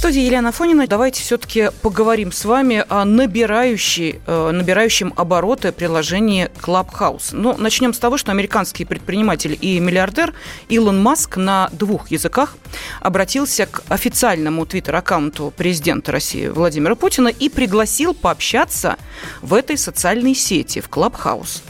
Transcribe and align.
студии 0.00 0.22
Елена 0.22 0.50
Фонина. 0.50 0.86
Давайте 0.86 1.20
все-таки 1.20 1.68
поговорим 1.82 2.32
с 2.32 2.46
вами 2.46 2.86
о 2.88 3.04
набирающей, 3.04 4.18
э, 4.26 4.50
набирающем 4.50 5.12
обороты 5.14 5.72
приложении 5.72 6.48
Clubhouse. 6.62 7.28
Ну, 7.32 7.54
начнем 7.58 7.92
с 7.92 7.98
того, 7.98 8.16
что 8.16 8.32
американский 8.32 8.86
предприниматель 8.86 9.58
и 9.60 9.78
миллиардер 9.78 10.32
Илон 10.70 11.02
Маск 11.02 11.36
на 11.36 11.68
двух 11.72 12.10
языках 12.10 12.56
обратился 13.02 13.66
к 13.66 13.82
официальному 13.90 14.64
твиттер-аккаунту 14.64 15.52
президента 15.54 16.12
России 16.12 16.48
Владимира 16.48 16.94
Путина 16.94 17.28
и 17.28 17.50
пригласил 17.50 18.14
пообщаться 18.14 18.96
в 19.42 19.52
этой 19.52 19.76
социальной 19.76 20.34
сети, 20.34 20.80
в 20.80 20.88
Clubhouse. 20.88 21.60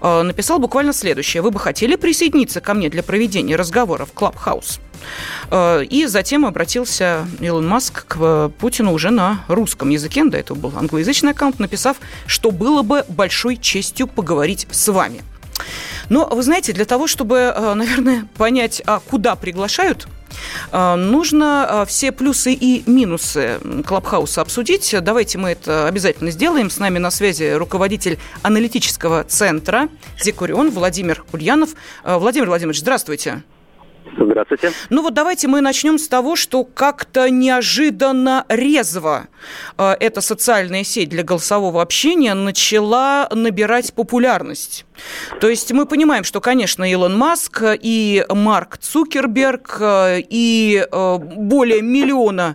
Э, 0.00 0.22
написал 0.22 0.60
буквально 0.60 0.92
следующее. 0.92 1.42
Вы 1.42 1.50
бы 1.50 1.58
хотели 1.58 1.96
присоединиться 1.96 2.60
ко 2.60 2.72
мне 2.72 2.88
для 2.88 3.02
проведения 3.02 3.56
разговора 3.56 4.04
в 4.04 4.12
Clubhouse? 4.12 4.78
Э, 5.50 5.84
И 5.84 6.06
затем 6.06 6.46
обратился 6.46 7.26
Илон 7.40 7.66
Маск 7.66 8.06
к 8.06 8.48
Путину 8.58 8.92
уже 8.92 9.10
на 9.10 9.44
русском 9.48 9.90
языке, 9.90 10.24
до 10.24 10.38
этого 10.38 10.58
был 10.58 10.72
англоязычный 10.76 11.32
аккаунт, 11.32 11.58
написав, 11.58 11.96
что 12.26 12.50
было 12.50 12.82
бы 12.82 13.04
большой 13.08 13.56
честью 13.56 14.06
поговорить 14.06 14.66
с 14.70 14.88
вами. 14.92 15.22
Но, 16.08 16.26
вы 16.26 16.42
знаете, 16.42 16.72
для 16.72 16.84
того, 16.84 17.06
чтобы, 17.06 17.52
э, 17.54 17.74
наверное, 17.74 18.26
понять, 18.36 18.82
а 18.86 19.00
куда 19.00 19.36
приглашают, 19.36 20.08
э, 20.72 20.94
нужно 20.96 21.66
э, 21.68 21.86
все 21.86 22.10
плюсы 22.12 22.52
и 22.52 22.82
минусы 22.90 23.60
Клабхауса 23.86 24.40
обсудить. 24.40 24.94
Давайте 25.00 25.38
мы 25.38 25.50
это 25.50 25.86
обязательно 25.86 26.30
сделаем. 26.32 26.68
С 26.68 26.78
нами 26.78 26.98
на 26.98 27.10
связи 27.10 27.52
руководитель 27.52 28.18
аналитического 28.42 29.24
центра 29.24 29.88
«Зекурион» 30.20 30.70
Владимир 30.70 31.24
Ульянов. 31.32 31.70
Э, 32.02 32.16
Владимир 32.16 32.48
Владимирович, 32.48 32.80
здравствуйте. 32.80 33.42
Здравствуйте. 34.30 34.72
Ну 34.90 35.02
вот 35.02 35.14
давайте 35.14 35.48
мы 35.48 35.60
начнем 35.60 35.98
с 35.98 36.06
того, 36.06 36.36
что 36.36 36.62
как-то 36.62 37.28
неожиданно 37.30 38.44
резво 38.48 39.26
э, 39.76 39.96
эта 39.98 40.20
социальная 40.20 40.84
сеть 40.84 41.08
для 41.08 41.24
голосового 41.24 41.82
общения 41.82 42.34
начала 42.34 43.28
набирать 43.32 43.92
популярность. 43.92 44.86
То 45.40 45.48
есть 45.48 45.72
мы 45.72 45.84
понимаем, 45.84 46.22
что, 46.22 46.40
конечно, 46.40 46.88
Илон 46.88 47.18
Маск 47.18 47.62
и 47.82 48.24
Марк 48.28 48.78
Цукерберг 48.78 49.78
э, 49.80 50.20
и 50.28 50.86
э, 50.90 51.18
более 51.18 51.82
миллиона 51.82 52.54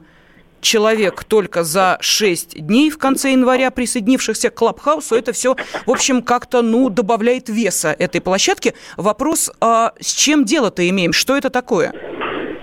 человек 0.66 1.24
только 1.24 1.64
за 1.64 1.98
6 2.02 2.60
дней 2.66 2.90
в 2.90 2.98
конце 2.98 3.32
января, 3.32 3.72
присоединившихся 3.72 4.50
к 4.50 4.56
Клабхаусу, 4.56 5.16
это 5.16 5.32
все, 5.32 5.56
в 5.86 5.92
общем, 5.92 6.22
как-то, 6.22 6.62
ну, 6.62 6.90
добавляет 6.90 7.48
веса 7.48 7.96
этой 7.98 8.20
площадке. 8.20 8.74
Вопрос, 8.98 9.52
а 9.62 9.94
с 10.00 10.14
чем 10.14 10.44
дело-то 10.44 10.88
имеем? 10.90 11.14
Что 11.14 11.38
это 11.38 11.50
такое? 11.50 11.94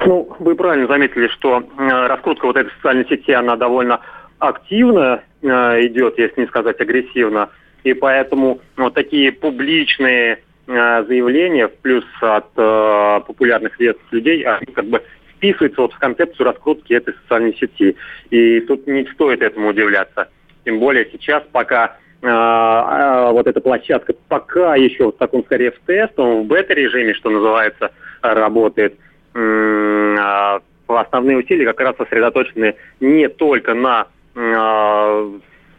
Ну, 0.05 0.35
вы 0.41 0.57
правильно 0.57 0.89
заметили, 0.89 1.29
что 1.29 1.61
э, 1.61 2.07
раскрутка 2.09 2.47
вот 2.47 2.57
этой 2.57 2.73
социальной 2.73 3.07
сети, 3.09 3.31
она 3.31 3.57
довольно 3.57 4.01
активно 4.41 5.23
э, 5.41 5.47
идет, 5.87 6.19
если 6.19 6.41
не 6.41 6.47
сказать 6.49 6.81
агрессивно. 6.81 7.51
И 7.85 7.95
поэтому 7.95 8.61
вот 8.77 8.95
такие 8.95 9.31
публичные 9.31 10.41
э, 10.67 11.05
заявления, 11.07 11.69
плюс 11.69 12.05
от 12.21 12.47
э, 12.57 13.21
популярных 13.27 13.77
средств 13.77 14.05
людей, 14.11 14.43
они 14.43 14.67
как 14.67 14.87
бы 14.87 15.03
вписываются 15.43 15.83
вот 15.83 15.93
в 15.93 15.99
концепцию 15.99 16.47
раскрутки 16.47 16.93
этой 16.93 17.15
социальной 17.15 17.55
сети. 17.57 17.97
И 18.31 18.61
тут 18.61 18.87
не 18.87 19.05
стоит 19.07 19.43
этому 19.43 19.71
удивляться. 19.71 20.29
Тем 20.65 20.79
более 20.79 21.09
сейчас, 21.11 21.43
пока 21.51 21.97
э, 22.23 22.29
э, 22.29 23.31
вот 23.33 23.49
эта 23.49 23.61
площадка 23.61 24.15
пока 24.29 24.77
еще 24.77 25.09
в 25.09 25.17
таком 25.17 25.45
скорее 25.45 25.73
в 25.73 25.81
тестовом, 25.81 26.45
в 26.45 26.47
бета-режиме, 26.47 27.15
что 27.15 27.31
называется, 27.31 27.91
работает, 28.23 28.97
э, 29.35 30.61
основные 30.87 31.39
усилия 31.39 31.67
как 31.67 31.81
раз 31.81 31.97
сосредоточены 31.97 32.77
не 33.01 33.29
только 33.29 33.75
на 33.75 34.07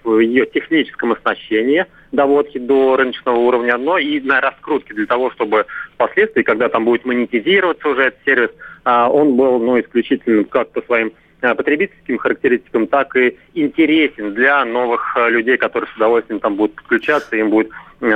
э, 0.06 0.24
ее 0.24 0.46
техническом 0.46 1.12
оснащении 1.12 1.86
доводки 2.12 2.58
до 2.58 2.96
рыночного 2.96 3.38
уровня, 3.38 3.78
но 3.78 3.98
и 3.98 4.20
на 4.22 4.40
раскрутке 4.42 4.94
для 4.94 5.06
того, 5.06 5.32
чтобы 5.32 5.66
впоследствии, 5.96 6.44
когда 6.44 6.70
там 6.70 6.86
будет 6.86 7.06
монетизироваться 7.06 7.88
уже 7.88 8.04
этот 8.04 8.20
сервис, 8.26 8.50
а, 8.84 9.10
он 9.10 9.36
был 9.36 9.60
ну, 9.60 9.80
исключительно 9.80 10.44
как 10.44 10.70
по 10.72 10.82
своим 10.84 11.12
а, 11.42 11.56
потребительским 11.56 12.18
характеристикам, 12.18 12.88
так 12.88 13.16
и 13.16 13.38
интересен 13.54 14.34
для 14.34 14.64
новых 14.64 15.18
а, 15.18 15.30
людей, 15.30 15.58
которые 15.58 15.90
с 15.92 15.96
удовольствием 15.96 16.40
там 16.40 16.56
будут 16.56 16.76
подключаться, 16.76 17.36
им 17.36 17.50
будет 17.50 17.70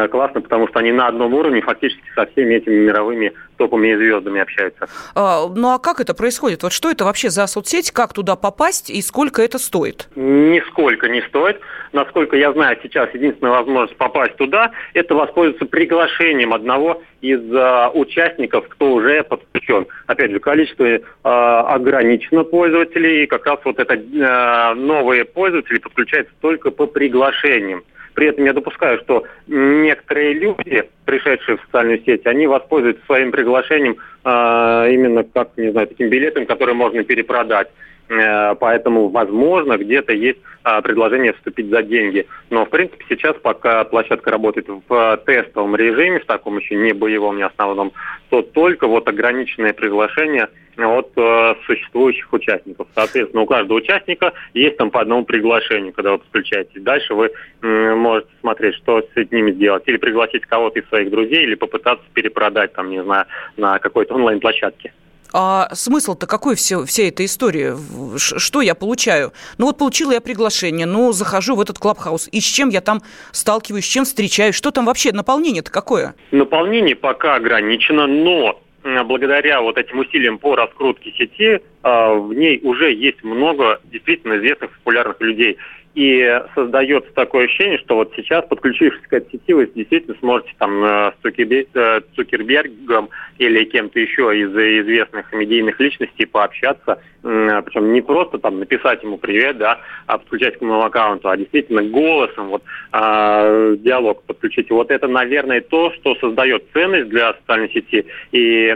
классно, 0.09 0.41
потому 0.41 0.67
что 0.67 0.79
они 0.79 0.91
на 0.91 1.07
одном 1.07 1.33
уровне 1.33 1.61
фактически 1.61 2.03
со 2.15 2.25
всеми 2.27 2.55
этими 2.55 2.75
мировыми 2.75 3.33
топовыми 3.57 3.95
звездами 3.95 4.41
общаются. 4.41 4.87
А, 5.15 5.47
ну 5.47 5.73
а 5.73 5.79
как 5.79 5.99
это 5.99 6.13
происходит? 6.13 6.63
Вот 6.63 6.71
что 6.71 6.89
это 6.89 7.05
вообще 7.05 7.29
за 7.29 7.47
соцсеть, 7.47 7.91
как 7.91 8.13
туда 8.13 8.35
попасть 8.35 8.89
и 8.89 9.01
сколько 9.01 9.41
это 9.41 9.57
стоит? 9.57 10.07
Нисколько 10.15 11.09
не 11.09 11.21
стоит. 11.23 11.59
Насколько 11.93 12.37
я 12.37 12.51
знаю, 12.53 12.77
сейчас 12.83 13.09
единственная 13.13 13.53
возможность 13.53 13.97
попасть 13.97 14.35
туда, 14.35 14.71
это 14.93 15.15
воспользоваться 15.15 15.65
приглашением 15.65 16.53
одного 16.53 17.01
из 17.21 17.39
э, 17.51 17.89
участников, 17.93 18.67
кто 18.67 18.93
уже 18.93 19.23
подключен. 19.23 19.87
Опять 20.05 20.31
же, 20.31 20.39
количество 20.39 20.83
э, 20.83 20.99
ограничено 21.23 22.43
пользователей, 22.43 23.23
и 23.23 23.27
как 23.27 23.45
раз 23.45 23.59
вот 23.63 23.79
это 23.79 23.93
э, 23.95 24.73
новые 24.75 25.25
пользователи 25.25 25.79
подключаются 25.79 26.33
только 26.41 26.71
по 26.71 26.85
приглашениям. 26.85 27.83
При 28.17 28.29
этом 28.29 28.45
я 28.45 28.53
допускаю, 28.53 28.97
что 29.01 29.25
некоторые 29.45 30.33
люди, 30.33 30.89
пришедшие 31.05 31.57
в 31.57 31.61
социальную 31.61 32.01
сеть, 32.03 32.25
они 32.25 32.47
воспользуются 32.47 33.05
своим 33.05 33.31
приглашением 33.31 33.97
э, 34.25 34.91
именно 34.91 35.23
как, 35.23 35.49
не 35.55 35.69
знаю, 35.69 35.85
таким 35.85 36.09
билетом, 36.09 36.47
который 36.47 36.73
можно 36.73 37.03
перепродать. 37.03 37.67
Э, 38.09 38.55
Поэтому, 38.55 39.09
возможно, 39.09 39.77
где-то 39.77 40.13
есть 40.13 40.39
а, 40.63 40.81
предложение 40.81 41.33
вступить 41.33 41.69
за 41.69 41.81
деньги. 41.83 42.27
Но, 42.49 42.65
в 42.65 42.69
принципе, 42.69 43.05
сейчас, 43.07 43.35
пока 43.41 43.83
площадка 43.85 44.31
работает 44.31 44.67
в 44.67 44.81
а, 44.89 45.17
тестовом 45.17 45.75
режиме, 45.75 46.19
в 46.19 46.25
таком 46.25 46.57
еще 46.57 46.75
не 46.75 46.93
боевом, 46.93 47.37
не 47.37 47.45
основном, 47.45 47.93
то 48.29 48.41
только 48.41 48.87
вот 48.87 49.07
ограниченное 49.07 49.73
приглашение 49.73 50.49
от 50.77 51.11
э, 51.15 51.55
существующих 51.65 52.31
участников. 52.31 52.87
Соответственно, 52.93 53.43
у 53.43 53.47
каждого 53.47 53.77
участника 53.77 54.33
есть 54.53 54.77
там 54.77 54.91
по 54.91 55.01
одному 55.01 55.25
приглашению, 55.25 55.93
когда 55.93 56.11
вы 56.11 56.17
подключаетесь. 56.19 56.81
Дальше 56.83 57.15
вы 57.15 57.31
м, 57.63 57.97
можете 57.97 58.29
смотреть, 58.41 58.75
что 58.75 59.01
с 59.01 59.31
ними 59.31 59.51
сделать. 59.53 59.83
Или 59.87 59.97
пригласить 59.97 60.45
кого-то 60.45 60.79
из 60.79 60.87
своих 60.89 61.09
друзей, 61.09 61.43
или 61.43 61.55
попытаться 61.55 62.05
перепродать, 62.13 62.73
там, 62.73 62.89
не 62.89 63.01
знаю, 63.01 63.25
на 63.55 63.79
какой-то 63.79 64.13
онлайн-площадке. 64.13 64.93
А 65.33 65.69
смысл-то 65.73 66.25
какой 66.27 66.55
все, 66.55 66.85
всей 66.85 67.09
этой 67.09 67.25
истории? 67.25 67.71
В- 67.75 68.17
ш- 68.17 68.39
Что 68.39 68.61
я 68.61 68.75
получаю? 68.75 69.33
Ну 69.57 69.65
вот 69.67 69.77
получила 69.77 70.11
я 70.13 70.21
приглашение, 70.21 70.85
ну 70.85 71.11
захожу 71.11 71.55
в 71.55 71.61
этот 71.61 71.79
клабхаус, 71.79 72.29
и 72.31 72.39
с 72.39 72.43
чем 72.45 72.69
я 72.69 72.81
там 72.81 73.01
сталкиваюсь, 73.31 73.85
с 73.85 73.89
чем 73.89 74.05
встречаюсь? 74.05 74.55
Что 74.55 74.71
там 74.71 74.85
вообще, 74.85 75.11
наполнение-то 75.11 75.71
какое? 75.71 76.15
Наполнение 76.31 76.95
пока 76.95 77.35
ограничено, 77.35 78.07
но 78.07 78.59
благодаря 79.05 79.61
вот 79.61 79.77
этим 79.77 79.99
усилиям 79.99 80.37
по 80.37 80.55
раскрутке 80.55 81.11
сети 81.17 81.59
а, 81.83 82.13
в 82.13 82.33
ней 82.33 82.59
уже 82.63 82.93
есть 82.93 83.21
много 83.23 83.81
действительно 83.91 84.37
известных 84.37 84.71
популярных 84.77 85.19
людей. 85.19 85.57
И 85.97 86.41
создается 86.53 87.11
такое 87.15 87.45
ощущение, 87.45 87.79
что 87.79 87.95
вот 87.95 88.13
сейчас, 88.15 88.45
подключившись 88.45 89.01
к 89.07 89.13
этой 89.13 89.31
сети, 89.31 89.51
вы 89.51 89.65
действительно 89.73 90.15
сможете 90.19 90.51
там 90.59 90.83
э, 90.83 91.11
с 91.11 91.25
Цукербе- 91.25 91.67
э, 91.73 92.01
Цукербергом 92.15 93.09
или 93.39 93.63
кем-то 93.63 93.99
еще 93.99 94.39
из 94.39 94.51
известных 94.51 95.33
медийных 95.33 95.79
личностей 95.79 96.27
пообщаться, 96.27 97.01
м, 97.23 97.63
причем 97.63 97.93
не 97.93 98.01
просто 98.01 98.37
там 98.37 98.59
написать 98.59 99.01
ему 99.01 99.17
привет, 99.17 99.57
да, 99.57 99.79
а 100.05 100.19
подключать 100.19 100.59
к 100.59 100.61
моему 100.61 100.83
аккаунту, 100.83 101.29
а 101.29 101.37
действительно 101.37 101.81
голосом 101.81 102.49
вот 102.49 102.61
а, 102.91 103.73
диалог 103.77 104.21
подключить. 104.21 104.69
Вот 104.69 104.91
это, 104.91 105.07
наверное, 105.07 105.61
то, 105.61 105.91
что 105.93 106.13
создает 106.17 106.63
ценность 106.73 107.09
для 107.09 107.33
социальной 107.33 107.71
сети 107.71 108.05
и 108.31 108.69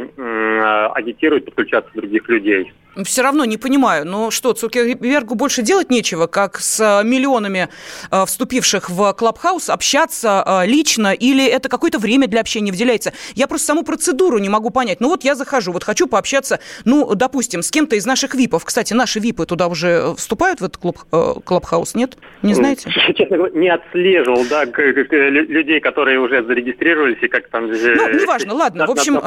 агитирует 0.95 1.45
подключаться 1.45 1.91
других 1.93 2.27
людей. 2.29 2.71
Все 3.05 3.21
равно 3.21 3.45
не 3.45 3.57
понимаю, 3.57 4.05
ну 4.05 4.31
что, 4.31 4.51
Цукербергу 4.51 5.35
больше 5.35 5.61
делать 5.61 5.89
нечего, 5.89 6.27
как 6.27 6.59
с 6.59 6.79
э, 6.81 7.07
миллионами 7.07 7.69
э, 8.11 8.25
вступивших 8.25 8.89
в 8.89 9.13
Clubhouse 9.13 9.69
общаться 9.69 10.43
э, 10.45 10.67
лично, 10.67 11.13
или 11.13 11.45
это 11.45 11.69
какое-то 11.69 11.99
время 11.99 12.27
для 12.27 12.41
общения 12.41 12.69
выделяется? 12.69 13.13
Я 13.33 13.47
просто 13.47 13.67
саму 13.67 13.83
процедуру 13.83 14.39
не 14.39 14.49
могу 14.49 14.71
понять. 14.71 14.99
Ну 14.99 15.07
вот 15.07 15.23
я 15.23 15.35
захожу, 15.35 15.71
вот 15.71 15.85
хочу 15.85 16.05
пообщаться, 16.05 16.59
ну, 16.83 17.15
допустим, 17.15 17.61
с 17.61 17.71
кем-то 17.71 17.95
из 17.95 18.05
наших 18.05 18.35
ВИПов. 18.35 18.65
Кстати, 18.65 18.93
наши 18.93 19.19
ВИПы 19.19 19.45
туда 19.45 19.67
уже 19.67 20.13
вступают 20.17 20.59
в 20.59 20.65
этот 20.65 20.75
клуб, 20.75 20.99
э, 21.13 21.35
Clubhouse, 21.45 21.95
нет? 21.95 22.17
Не 22.41 22.53
знаете? 22.53 22.91
Честно 23.15 23.37
говоря, 23.37 23.57
не 23.57 23.69
отслеживал, 23.69 24.43
да, 24.49 24.65
людей, 24.65 25.79
которые 25.79 26.19
уже 26.19 26.43
зарегистрировались 26.43 27.19
и 27.21 27.29
как 27.29 27.47
там... 27.47 27.67
Ну, 27.67 27.73
неважно, 27.73 28.53
ладно, 28.53 28.85
в 28.87 28.91
общем, 28.91 29.21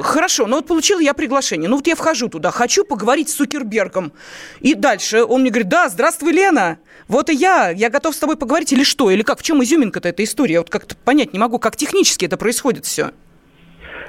хорошо, 0.00 0.46
ну 0.46 0.56
вот 0.56 0.66
получил 0.68 1.00
я 1.00 1.12
приглашение, 1.12 1.68
ну 1.68 1.74
вот 1.74 1.86
я 1.88 1.96
вхожу 1.96 2.28
туда, 2.28 2.52
хочу 2.52 2.67
поговорить 2.84 3.28
с 3.28 3.34
Сукербергом. 3.34 4.12
И 4.60 4.74
дальше 4.74 5.24
он 5.24 5.42
мне 5.42 5.50
говорит, 5.50 5.68
да, 5.68 5.88
здравствуй, 5.88 6.32
Лена, 6.32 6.78
вот 7.08 7.30
и 7.30 7.34
я, 7.34 7.70
я 7.70 7.90
готов 7.90 8.14
с 8.14 8.18
тобой 8.18 8.36
поговорить 8.36 8.72
или 8.72 8.84
что, 8.84 9.10
или 9.10 9.22
как, 9.22 9.40
в 9.40 9.42
чем 9.42 9.62
изюминка-то 9.62 10.08
этой 10.08 10.24
истории? 10.24 10.52
Я 10.52 10.60
вот 10.60 10.70
как-то 10.70 10.96
понять 10.96 11.32
не 11.32 11.38
могу, 11.38 11.58
как 11.58 11.76
технически 11.76 12.26
это 12.26 12.36
происходит 12.36 12.84
все. 12.84 13.12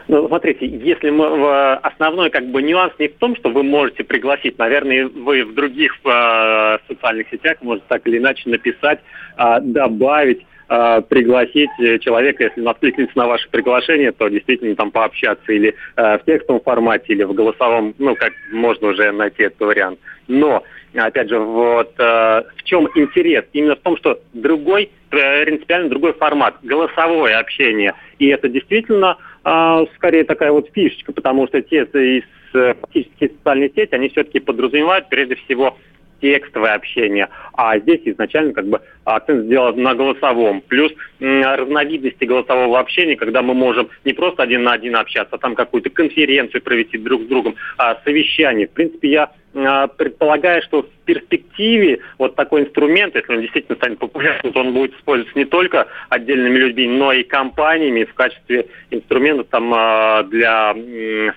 Ну, 0.09 0.27
смотрите, 0.27 0.65
если 0.65 1.11
мы, 1.11 1.73
основной 1.83 2.31
как 2.31 2.47
бы 2.47 2.63
нюанс 2.63 2.91
не 2.97 3.09
в 3.09 3.17
том, 3.17 3.35
что 3.35 3.51
вы 3.51 3.61
можете 3.61 4.03
пригласить, 4.03 4.57
наверное, 4.57 5.07
вы 5.07 5.45
в 5.45 5.53
других 5.53 5.93
э, 6.03 6.77
социальных 6.87 7.29
сетях 7.29 7.57
можете 7.61 7.85
так 7.89 8.07
или 8.07 8.17
иначе 8.17 8.49
написать, 8.49 9.01
э, 9.37 9.59
добавить 9.61 10.43
э, 10.67 11.01
пригласить 11.07 11.69
человека, 12.01 12.45
если 12.45 12.59
он 12.59 12.69
откликнется 12.69 13.15
на 13.19 13.27
ваше 13.27 13.47
приглашение, 13.51 14.11
то 14.11 14.27
действительно 14.29 14.75
там 14.75 14.89
пообщаться 14.89 15.51
или 15.51 15.75
э, 15.95 16.17
в 16.17 16.25
текстовом 16.25 16.61
формате, 16.61 17.13
или 17.13 17.21
в 17.21 17.33
голосовом, 17.33 17.93
ну, 17.99 18.15
как 18.15 18.33
можно 18.51 18.87
уже 18.87 19.11
найти 19.11 19.43
этот 19.43 19.59
вариант. 19.59 19.99
Но, 20.27 20.63
опять 20.95 21.29
же, 21.29 21.37
вот 21.37 21.93
э, 21.99 22.43
в 22.57 22.63
чем 22.63 22.89
интерес? 22.95 23.45
Именно 23.53 23.75
в 23.75 23.81
том, 23.81 23.95
что 23.97 24.19
другой, 24.33 24.89
принципиально 25.11 25.89
другой 25.89 26.13
формат, 26.13 26.55
голосовое 26.63 27.35
общение. 27.35 27.93
И 28.17 28.27
это 28.29 28.49
действительно 28.49 29.17
э, 29.49 29.85
скорее 29.95 30.23
такая 30.23 30.51
вот 30.51 30.69
фишечка, 30.73 31.11
потому 31.13 31.47
что 31.47 31.61
те 31.61 31.83
из 31.83 32.23
фактически 32.51 33.27
социальные 33.37 33.69
сети, 33.69 33.93
они 33.93 34.09
все-таки 34.09 34.39
подразумевают 34.39 35.07
прежде 35.07 35.35
всего 35.35 35.77
текстовое 36.21 36.73
общение, 36.73 37.29
а 37.53 37.77
здесь 37.79 38.01
изначально 38.05 38.53
как 38.53 38.67
бы 38.67 38.81
акцент 39.05 39.45
сделан 39.45 39.81
на 39.81 39.95
голосовом. 39.95 40.61
Плюс 40.67 40.91
разновидности 41.19 42.23
голосового 42.23 42.79
общения, 42.79 43.15
когда 43.15 43.41
мы 43.41 43.53
можем 43.53 43.89
не 44.05 44.13
просто 44.13 44.43
один 44.43 44.63
на 44.63 44.73
один 44.73 44.95
общаться, 44.95 45.35
а 45.35 45.39
там 45.39 45.55
какую-то 45.55 45.89
конференцию 45.89 46.61
провести 46.61 46.97
друг 46.97 47.23
с 47.23 47.25
другом, 47.25 47.55
а 47.77 47.99
совещание. 48.03 48.67
В 48.67 48.71
принципе, 48.71 49.09
я 49.09 49.31
а, 49.55 49.87
предполагаю, 49.87 50.61
что 50.61 50.83
в 50.83 50.89
перспективе 51.05 51.99
вот 52.19 52.35
такой 52.35 52.61
инструмент, 52.61 53.15
если 53.15 53.33
он 53.33 53.41
действительно 53.41 53.77
станет 53.77 53.97
популярным, 53.97 54.53
то 54.53 54.59
он 54.59 54.73
будет 54.73 54.93
использоваться 54.93 55.37
не 55.37 55.45
только 55.45 55.87
отдельными 56.09 56.57
людьми, 56.57 56.87
но 56.87 57.11
и 57.11 57.23
компаниями 57.23 58.03
в 58.03 58.13
качестве 58.13 58.67
инструмента 58.91 59.43
там, 59.43 59.73
а, 59.73 60.23
для 60.23 60.75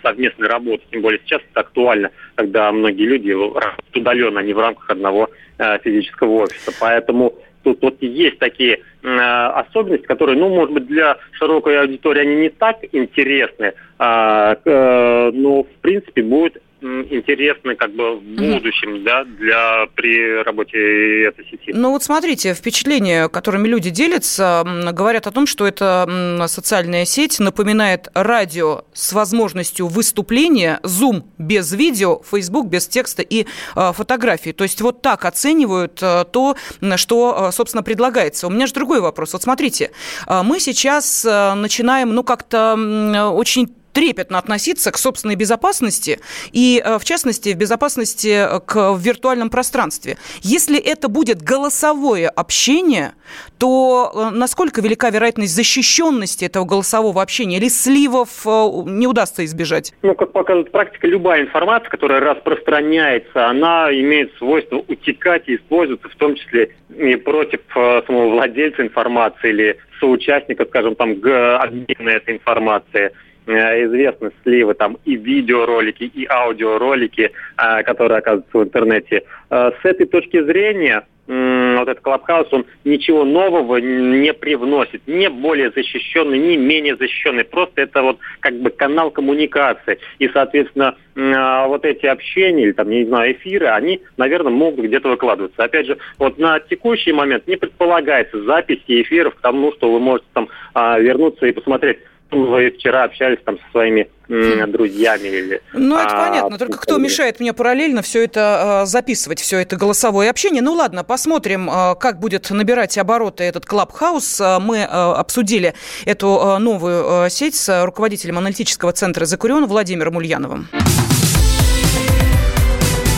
совместной 0.03 0.49
работы. 0.49 0.83
Тем 0.91 1.01
более 1.01 1.21
сейчас 1.25 1.41
это 1.51 1.61
актуально, 1.61 2.11
когда 2.35 2.71
многие 2.71 3.05
люди 3.05 3.31
работают 3.31 3.97
удаленно, 3.97 4.41
а 4.41 4.43
не 4.43 4.53
в 4.53 4.59
рамках 4.59 4.72
одного 4.89 5.31
а, 5.59 5.79
физического 5.79 6.43
офиса. 6.43 6.73
Поэтому 6.81 7.35
тут 7.63 7.81
вот 7.83 7.97
есть 8.01 8.39
такие 8.39 8.81
особенности, 9.05 10.07
которые, 10.07 10.39
ну, 10.39 10.49
может 10.49 10.73
быть, 10.73 10.87
для 10.87 11.17
широкой 11.33 11.81
аудитории 11.81 12.23
они 12.23 12.37
не 12.37 12.49
так 12.51 12.79
интересны, 12.93 13.73
а, 13.99 14.57
э, 14.65 15.31
но, 15.33 15.65
в 15.65 15.75
принципе, 15.81 16.23
будет 16.23 16.63
интересны 16.83 17.75
как 17.77 17.93
бы 17.95 18.17
в 18.17 18.23
будущем, 18.23 18.95
угу. 18.95 19.05
да, 19.05 19.25
для 19.25 19.87
при 19.95 20.43
работе 20.43 21.25
этой 21.25 21.45
сети. 21.47 21.73
Ну 21.73 21.91
вот 21.91 22.03
смотрите, 22.03 22.55
впечатления, 22.55 23.29
которыми 23.29 23.69
люди 23.69 23.91
делятся, 23.91 24.65
говорят 24.93 25.27
о 25.27 25.31
том, 25.31 25.47
что 25.47 25.67
эта 25.67 26.47
социальная 26.49 27.05
сеть 27.05 27.41
напоминает 27.41 28.09
радио 28.15 28.85
с 28.93 29.13
возможностью 29.13 29.87
выступления, 29.87 30.81
Zoom 30.83 31.23
без 31.39 31.73
видео, 31.73 32.23
Facebook 32.29 32.67
без 32.67 32.89
текста 32.89 33.23
и 33.23 33.47
э, 33.77 33.93
фотографий. 33.93 34.53
То 34.53 34.65
есть 34.65 34.81
вот 34.81 35.03
так 35.03 35.25
оценивают 35.25 36.03
э, 36.03 36.25
то, 36.31 36.57
что, 36.97 37.49
э, 37.49 37.53
собственно, 37.53 37.83
предлагается. 37.83 38.47
У 38.47 38.51
меня 38.51 38.67
же 38.67 38.75
другой 38.75 39.01
вопрос. 39.01 39.33
Вот 39.33 39.43
смотрите, 39.43 39.91
мы 40.29 40.61
сейчас 40.61 41.25
начинаем, 41.25 42.15
ну, 42.15 42.23
как-то 42.23 43.33
очень 43.35 43.69
трепетно 43.93 44.39
относиться 44.39 44.91
к 44.91 44.99
собственной 44.99 45.37
безопасности 45.37 46.21
и, 46.53 46.83
э, 46.85 46.99
в 46.99 47.05
частности, 47.05 47.51
в 47.51 47.57
безопасности 47.57 48.29
э, 48.29 48.61
к, 48.61 48.97
виртуальном 48.99 49.51
пространстве. 49.51 50.17
Если 50.41 50.79
это 50.79 51.09
будет 51.09 51.43
голосовое 51.43 52.29
общение, 52.29 53.13
то 53.59 54.13
э, 54.15 54.35
насколько 54.35 54.81
велика 54.81 55.11
вероятность 55.11 55.55
защищенности 55.55 56.45
этого 56.45 56.65
голосового 56.65 57.23
общения 57.23 57.59
или 57.59 57.69
сливов 57.69 58.45
не 58.47 59.07
удастся 59.07 59.45
избежать? 59.45 59.93
Ну, 60.03 60.15
как 60.15 60.33
показывает 60.33 60.71
практика, 60.71 61.07
любая 61.07 61.43
информация, 61.43 61.91
которая 61.91 62.21
распространяется, 62.21 63.49
она 63.49 63.93
имеет 63.93 64.33
свойство 64.39 64.77
утекать 64.89 65.45
и 65.47 65.57
использоваться, 65.57 66.09
в 66.09 66.17
том 66.17 66.35
числе 66.35 66.75
и 66.97 67.17
против 67.17 67.61
самого 67.75 68.31
владельца 68.31 68.83
информации 68.83 69.51
или 69.51 69.79
соучастника, 70.01 70.65
скажем, 70.67 70.95
там, 70.95 71.13
обмена 71.13 72.11
этой 72.11 72.35
информацией. 72.35 73.11
Э, 73.45 73.85
известны 73.87 74.31
сливы 74.45 74.75
там 74.75 74.99
и 75.05 75.17
видеоролики, 75.17 76.05
и 76.05 76.27
аудиоролики, 76.31 77.33
э, 77.59 77.83
которые 77.83 78.19
оказываются 78.19 78.57
в 78.57 78.63
интернете. 78.63 79.25
Э, 79.51 79.73
с 79.83 79.85
этой 79.85 80.07
точки 80.07 80.43
зрения 80.43 81.05
вот 81.29 81.89
этот 81.89 82.01
Клабхаус, 82.01 82.49
он 82.51 82.67
ничего 82.85 83.25
нового 83.25 83.77
не 83.77 84.35
привносит, 84.35 85.07
не 85.07 85.31
более 85.31 85.71
защищенный, 85.71 86.37
не 86.37 86.57
менее 86.57 86.97
защищенный. 86.97 87.45
Просто 87.45 87.83
это 87.83 88.03
вот 88.03 88.19
как 88.41 88.55
бы 88.61 88.71
канал 88.71 89.13
коммуникации. 89.13 90.01
И, 90.19 90.29
соответственно, 90.29 90.97
вот 91.15 91.85
эти 91.85 92.07
общения 92.07 92.65
или 92.65 92.73
там, 92.73 92.91
не 92.91 93.05
знаю, 93.05 93.33
эфиры, 93.33 93.69
они, 93.69 94.03
наверное, 94.17 94.53
могут 94.53 94.85
где-то 94.85 95.11
выкладываться. 95.11 95.63
Опять 95.63 95.87
же, 95.87 95.97
вот 96.19 96.39
на 96.39 96.59
текущий 96.59 97.13
момент 97.13 97.47
не 97.47 97.57
предполагается 97.57 98.43
записи 98.43 99.03
эфиров 99.03 99.37
к 99.37 99.41
тому, 99.41 99.73
что 99.75 99.93
вы 99.93 100.01
можете 100.01 100.27
там 100.35 100.49
а, 100.75 100.99
вернуться 100.99 101.47
и 101.47 101.53
посмотреть 101.53 101.99
вы 102.33 102.71
вчера 102.71 103.05
общались 103.05 103.39
там 103.45 103.59
со 103.59 103.71
своими 103.71 104.09
друзьями 104.29 105.29
или... 105.29 105.63
Ну, 105.75 105.97
это 105.99 106.09
а, 106.09 106.29
понятно. 106.29 106.59
Только 106.59 106.79
кто 106.79 106.97
мешает 106.97 107.39
мне 107.39 107.53
параллельно 107.53 108.03
все 108.03 108.25
это 108.25 108.81
а, 108.83 108.87
записывать, 108.87 109.41
все 109.41 109.59
это 109.59 109.77
голосовое 109.77 110.31
общение? 110.31 110.63
Ну, 110.63 110.73
ладно, 110.73 111.05
посмотрим, 111.05 111.69
а, 111.71 111.95
как 111.95 112.19
будет 112.19 112.51
набирать 112.51 112.97
обороты 112.97 113.45
этот 113.45 113.67
Клабхаус. 113.67 114.41
А, 114.41 114.59
мы 114.59 114.85
обсудили 114.85 115.75
эту 116.07 116.59
новую 116.59 117.29
сеть 117.31 117.55
с 117.55 117.85
руководителем 117.85 118.39
аналитического 118.39 118.93
центра 118.93 119.27
«Закурион» 119.27 119.67
Владимиром 119.67 120.17
Ульяновым. 120.17 120.69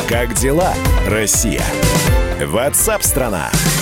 Как 0.08 0.34
дела, 0.34 0.74
Россия? 1.08 1.62
Ватсап-страна! 2.40 3.50
страна 3.52 3.73